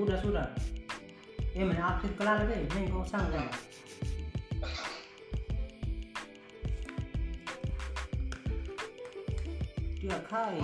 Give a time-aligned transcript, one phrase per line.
[0.00, 0.48] sudah sudah
[1.52, 3.52] eh mana akhir kelar deh ini kau sang kan
[10.00, 10.56] dia kai